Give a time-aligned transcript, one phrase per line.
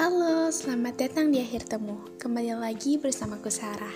[0.00, 2.00] Halo, selamat datang di akhir temu.
[2.16, 3.92] Kembali lagi bersamaku Sarah.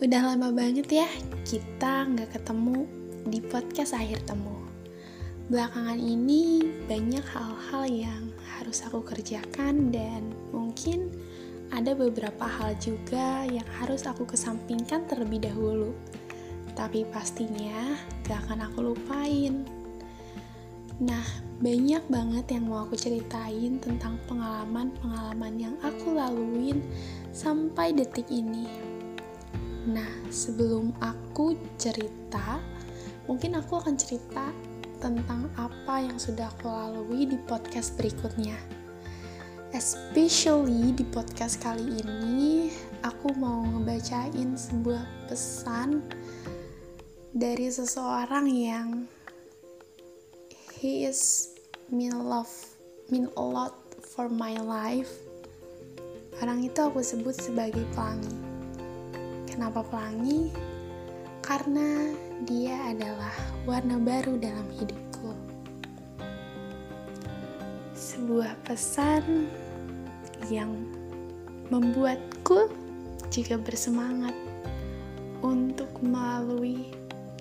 [0.00, 1.04] Udah lama banget ya
[1.44, 2.88] kita nggak ketemu
[3.28, 4.64] di podcast akhir temu.
[5.52, 11.12] Belakangan ini banyak hal-hal yang harus aku kerjakan dan mungkin
[11.68, 15.92] ada beberapa hal juga yang harus aku kesampingkan terlebih dahulu.
[16.72, 17.92] Tapi pastinya
[18.24, 19.83] gak akan aku lupain.
[21.02, 21.26] Nah,
[21.58, 26.86] banyak banget yang mau aku ceritain tentang pengalaman-pengalaman yang aku laluin
[27.34, 28.70] sampai detik ini.
[29.90, 32.62] Nah, sebelum aku cerita,
[33.26, 34.54] mungkin aku akan cerita
[35.02, 38.54] tentang apa yang sudah aku lalui di podcast berikutnya.
[39.74, 42.70] Especially di podcast kali ini,
[43.02, 46.06] aku mau ngebacain sebuah pesan
[47.34, 49.10] dari seseorang yang
[50.84, 51.48] he is
[51.88, 52.52] mean love
[53.08, 53.72] mean a lot
[54.04, 55.08] for my life.
[56.44, 58.36] Orang itu aku sebut sebagai pelangi.
[59.48, 60.52] Kenapa pelangi?
[61.40, 62.12] Karena
[62.44, 63.32] dia adalah
[63.64, 65.32] warna baru dalam hidupku.
[67.96, 69.48] Sebuah pesan
[70.52, 70.68] yang
[71.72, 72.68] membuatku
[73.32, 74.36] juga bersemangat
[75.40, 76.92] untuk melalui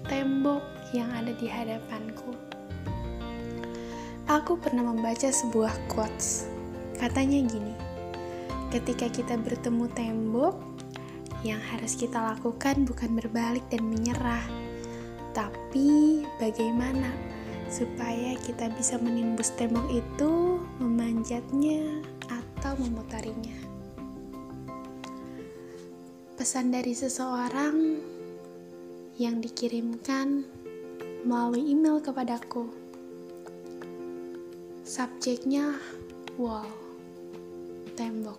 [0.08, 0.64] tembok
[0.96, 2.53] yang ada di hadapanku.
[4.34, 6.50] Aku pernah membaca sebuah quotes.
[6.98, 7.70] Katanya gini,
[8.74, 10.58] ketika kita bertemu tembok,
[11.46, 14.42] yang harus kita lakukan bukan berbalik dan menyerah,
[15.38, 17.14] tapi bagaimana
[17.70, 23.54] supaya kita bisa menimbus tembok itu, memanjatnya, atau memutarinya.
[26.42, 28.02] Pesan dari seseorang
[29.22, 30.42] yang dikirimkan
[31.22, 32.83] melalui email kepadaku
[34.94, 35.74] Subjeknya
[36.38, 36.70] wall,
[37.98, 38.38] tembok.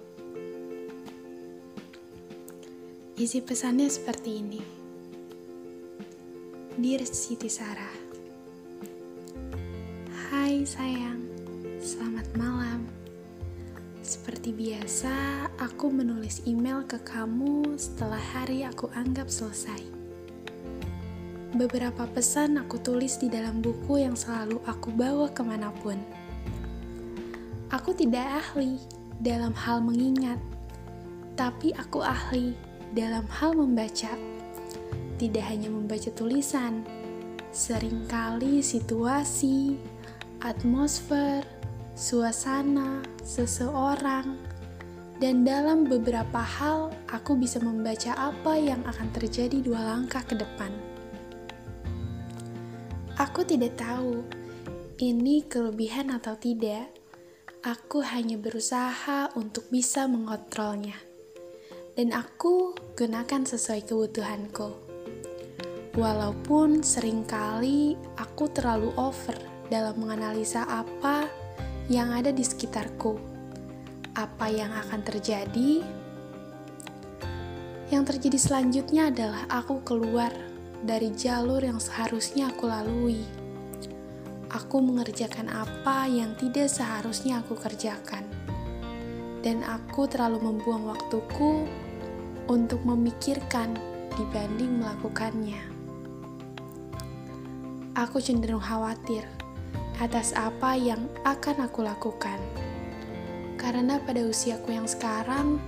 [3.18, 4.62] Isi pesannya seperti ini.
[6.78, 7.98] Dear Siti Sarah.
[10.30, 11.26] Hai sayang,
[11.82, 12.86] selamat malam.
[14.06, 19.82] Seperti biasa, aku menulis email ke kamu setelah hari aku anggap selesai.
[21.58, 25.98] Beberapa pesan aku tulis di dalam buku yang selalu aku bawa ke mana pun
[27.74, 28.78] Aku tidak ahli
[29.18, 30.38] dalam hal mengingat,
[31.34, 32.54] tapi aku ahli
[32.94, 34.14] dalam hal membaca.
[35.18, 36.86] Tidak hanya membaca tulisan,
[37.50, 39.74] sering kali situasi,
[40.38, 41.42] atmosfer,
[41.98, 44.38] suasana, seseorang,
[45.18, 50.70] dan dalam beberapa hal aku bisa membaca apa yang akan terjadi dua langkah ke depan.
[53.18, 54.22] Aku tidak tahu
[55.02, 57.02] ini kelebihan atau tidak
[57.64, 61.00] Aku hanya berusaha untuk bisa mengontrolnya,
[61.96, 64.68] dan aku gunakan sesuai kebutuhanku.
[65.96, 69.32] Walaupun sering kali aku terlalu over
[69.72, 71.24] dalam menganalisa apa
[71.88, 73.16] yang ada di sekitarku,
[74.12, 75.80] apa yang akan terjadi.
[77.88, 80.36] Yang terjadi selanjutnya adalah aku keluar
[80.84, 83.43] dari jalur yang seharusnya aku lalui
[84.54, 88.22] aku mengerjakan apa yang tidak seharusnya aku kerjakan,
[89.42, 91.66] dan aku terlalu membuang waktuku
[92.46, 93.74] untuk memikirkan
[94.14, 95.58] dibanding melakukannya.
[97.98, 99.26] Aku cenderung khawatir
[99.98, 102.38] atas apa yang akan aku lakukan,
[103.58, 105.58] karena pada usiaku yang sekarang,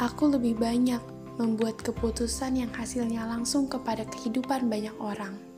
[0.00, 1.04] aku lebih banyak
[1.36, 5.51] membuat keputusan yang hasilnya langsung kepada kehidupan banyak orang.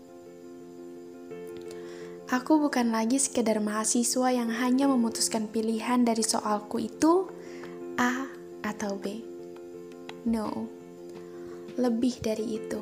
[2.32, 7.28] Aku bukan lagi sekedar mahasiswa yang hanya memutuskan pilihan dari soalku itu
[8.00, 8.24] A
[8.64, 9.20] atau B.
[10.24, 10.64] No,
[11.76, 12.80] lebih dari itu.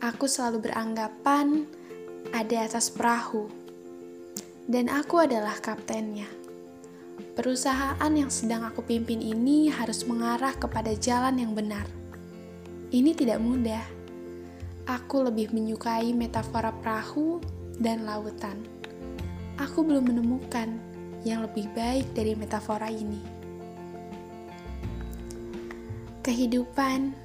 [0.00, 1.68] Aku selalu beranggapan
[2.32, 3.44] ada atas perahu,
[4.64, 6.32] dan aku adalah kaptennya.
[7.36, 11.84] Perusahaan yang sedang aku pimpin ini harus mengarah kepada jalan yang benar.
[12.88, 13.84] Ini tidak mudah.
[14.88, 18.60] Aku lebih menyukai metafora perahu dan lautan.
[19.56, 20.76] Aku belum menemukan
[21.24, 23.20] yang lebih baik dari metafora ini.
[26.20, 27.16] Kehidupan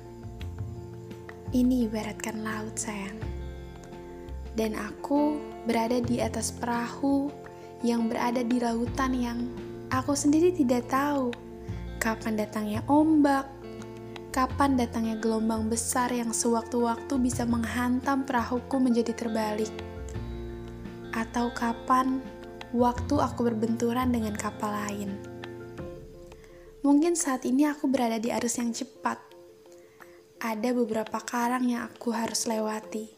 [1.52, 3.20] ini ibaratkan laut, sayang.
[4.56, 5.36] Dan aku
[5.68, 7.28] berada di atas perahu
[7.84, 9.40] yang berada di lautan yang
[9.92, 11.36] aku sendiri tidak tahu
[12.00, 13.44] kapan datangnya ombak,
[14.32, 19.72] kapan datangnya gelombang besar yang sewaktu-waktu bisa menghantam perahuku menjadi terbalik
[21.16, 22.20] atau kapan
[22.76, 25.16] waktu aku berbenturan dengan kapal lain.
[26.84, 29.18] Mungkin saat ini aku berada di arus yang cepat.
[30.38, 33.10] Ada beberapa karang yang aku harus lewati.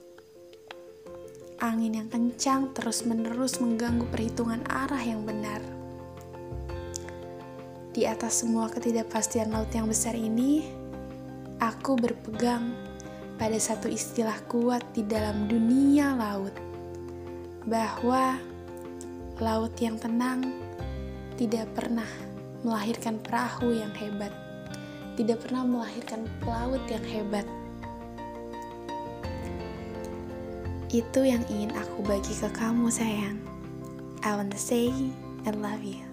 [1.58, 5.60] Angin yang kencang terus-menerus mengganggu perhitungan arah yang benar.
[7.98, 10.70] Di atas semua ketidakpastian laut yang besar ini,
[11.58, 12.78] aku berpegang
[13.42, 16.54] pada satu istilah kuat di dalam dunia laut,
[17.68, 18.40] bahwa
[19.44, 20.56] laut yang tenang
[21.36, 22.08] tidak pernah
[22.64, 24.32] melahirkan perahu yang hebat,
[25.20, 27.44] tidak pernah melahirkan pelaut yang hebat.
[30.88, 33.36] Itu yang ingin aku bagi ke kamu, sayang.
[34.24, 34.88] I want to say
[35.44, 36.08] I love you.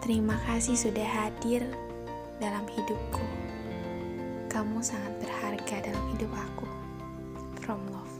[0.00, 1.66] Terima kasih sudah hadir
[2.38, 3.26] dalam hidupku.
[4.46, 6.66] Kamu sangat berharga dalam hidup aku.
[7.60, 8.19] From love.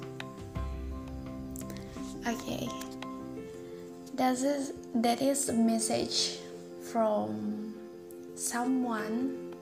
[2.20, 2.68] Okay.
[4.20, 6.36] That is that is a message
[6.92, 7.72] from
[8.36, 9.56] someone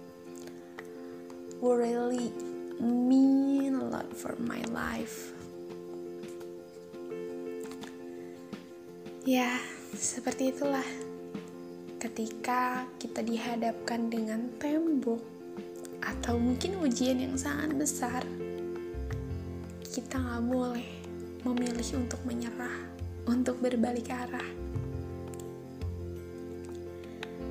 [1.63, 2.35] who really
[2.83, 5.31] mean a lot for my life.
[9.23, 9.63] Ya,
[9.95, 10.87] seperti itulah.
[12.03, 15.23] Ketika kita dihadapkan dengan tembok
[16.03, 18.23] atau mungkin ujian yang sangat besar,
[19.87, 20.98] kita nggak boleh
[21.47, 22.89] memilih untuk menyerah,
[23.27, 24.69] untuk berbalik arah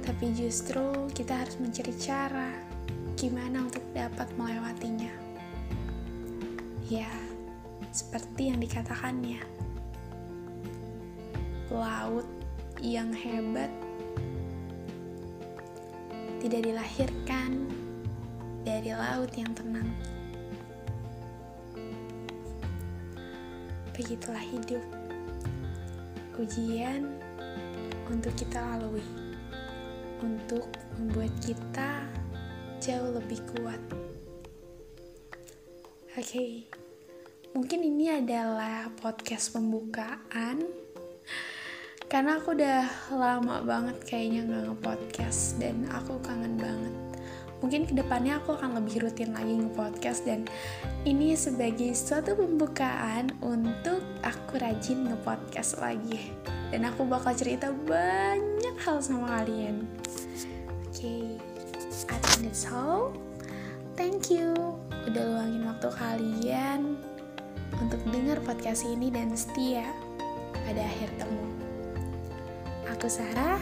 [0.08, 2.56] tapi justru kita harus mencari cara
[3.20, 5.12] gimana untuk dapat melewatinya.
[6.88, 7.12] Ya,
[7.92, 9.44] seperti yang dikatakannya,
[11.70, 12.24] laut
[12.80, 13.68] yang hebat
[16.40, 17.68] tidak dilahirkan
[18.64, 19.92] dari laut yang tenang.
[23.98, 24.86] Begitulah hidup,
[26.38, 27.18] ujian
[28.06, 29.02] untuk kita lalui
[30.22, 32.06] untuk membuat kita
[32.78, 33.82] jauh lebih kuat.
[36.14, 36.54] Oke, okay.
[37.58, 40.62] mungkin ini adalah podcast pembukaan
[42.06, 42.86] karena aku udah
[43.18, 47.07] lama banget kayaknya nggak nge-podcast dan aku kangen banget.
[47.58, 50.46] Mungkin ke depannya aku akan lebih rutin lagi nge-podcast dan
[51.10, 56.34] ini sebagai suatu pembukaan untuk aku rajin nge-podcast lagi.
[56.70, 59.88] Dan aku bakal cerita banyak hal sama kalian
[60.98, 61.38] okay,
[62.10, 63.14] I think that's all.
[63.94, 64.54] Thank you
[65.06, 66.82] udah luangin waktu kalian
[67.78, 69.86] untuk dengar podcast ini dan setia
[70.66, 71.46] pada akhir temu.
[72.98, 73.62] Aku Sarah.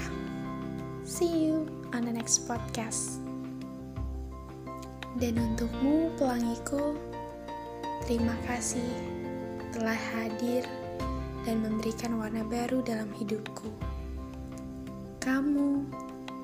[1.03, 3.24] See you on the next podcast.
[5.15, 6.91] Dan untukmu pelangiku,
[8.03, 8.83] terima kasih
[9.71, 10.67] telah hadir
[11.47, 13.71] dan memberikan warna baru dalam hidupku.
[15.23, 15.87] Kamu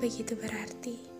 [0.00, 1.11] begitu berarti.